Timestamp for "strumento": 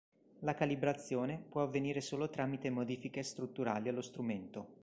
4.01-4.69